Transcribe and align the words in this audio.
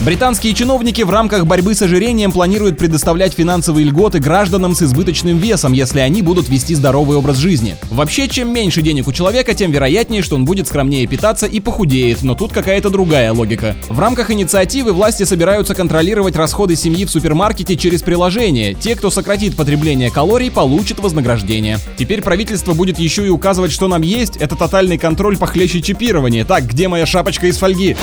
Британские 0.00 0.52
чиновники 0.52 1.00
в 1.00 1.10
рамках 1.10 1.46
борьбы 1.46 1.74
с 1.74 1.80
ожирением 1.80 2.30
планируют 2.30 2.76
предоставлять 2.76 3.32
финансовые 3.32 3.86
льготы 3.86 4.18
гражданам 4.18 4.74
с 4.74 4.82
избыточным 4.82 5.38
весом, 5.38 5.72
если 5.72 6.00
они 6.00 6.20
будут 6.20 6.50
вести 6.50 6.74
здоровый 6.74 7.16
образ 7.16 7.38
жизни. 7.38 7.76
Вообще, 7.90 8.28
чем 8.28 8.52
меньше 8.52 8.82
денег 8.82 9.08
у 9.08 9.12
человека, 9.12 9.54
тем 9.54 9.70
вероятнее, 9.70 10.22
что 10.22 10.36
он 10.36 10.44
будет 10.44 10.68
скромнее 10.68 11.06
питаться 11.06 11.46
и 11.46 11.60
похудеет, 11.60 12.22
но 12.22 12.34
тут 12.34 12.52
какая-то 12.52 12.90
другая 12.90 13.32
логика. 13.32 13.74
В 13.88 13.98
рамках 13.98 14.30
инициативы 14.30 14.92
власти 14.92 15.22
собираются 15.22 15.74
контролировать 15.74 16.36
расходы 16.36 16.76
семьи 16.76 17.06
в 17.06 17.10
супермаркете 17.10 17.74
через 17.76 18.02
приложение. 18.02 18.74
Те, 18.74 18.96
кто 18.96 19.10
сократит 19.10 19.56
потребление 19.56 20.10
калорий, 20.10 20.50
получат 20.50 21.00
вознаграждение. 21.00 21.78
Теперь 21.96 22.20
правительство 22.20 22.74
будет 22.74 22.98
еще 22.98 23.26
и 23.26 23.30
указывать, 23.30 23.72
что 23.72 23.88
нам 23.88 24.02
есть. 24.02 24.36
Это 24.36 24.56
тотальный 24.56 24.98
контроль 24.98 25.38
похлеще 25.38 25.80
чипирования. 25.80 26.44
Так, 26.44 26.66
где 26.66 26.86
моя 26.86 27.06
шапочка 27.06 27.46
из 27.46 27.56
фольги? 27.56 27.96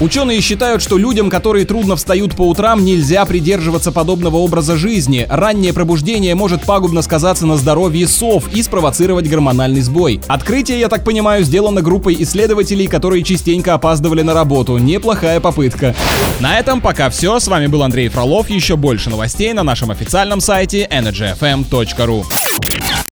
Ученые 0.00 0.40
считают, 0.42 0.82
что 0.82 0.98
людям, 0.98 1.29
которые 1.30 1.64
трудно 1.64 1.96
встают 1.96 2.36
по 2.36 2.42
утрам, 2.42 2.84
нельзя 2.84 3.24
придерживаться 3.24 3.92
подобного 3.92 4.36
образа 4.36 4.76
жизни. 4.76 5.26
Раннее 5.30 5.72
пробуждение 5.72 6.34
может 6.34 6.64
пагубно 6.64 7.00
сказаться 7.02 7.46
на 7.46 7.56
здоровье 7.56 8.06
сов 8.06 8.52
и 8.54 8.62
спровоцировать 8.62 9.28
гормональный 9.28 9.80
сбой. 9.80 10.20
Открытие, 10.26 10.80
я 10.80 10.88
так 10.88 11.04
понимаю, 11.04 11.44
сделано 11.44 11.80
группой 11.80 12.16
исследователей, 12.18 12.86
которые 12.86 13.22
частенько 13.22 13.74
опаздывали 13.74 14.22
на 14.22 14.34
работу. 14.34 14.76
Неплохая 14.76 15.40
попытка. 15.40 15.94
На 16.40 16.58
этом 16.58 16.80
пока 16.80 17.08
все. 17.10 17.38
С 17.38 17.48
вами 17.48 17.68
был 17.68 17.82
Андрей 17.82 18.08
Фролов. 18.08 18.50
Еще 18.50 18.76
больше 18.76 19.08
новостей 19.08 19.52
на 19.52 19.62
нашем 19.62 19.90
официальном 19.90 20.40
сайте 20.40 20.88
energyfm.ru. 20.90 22.24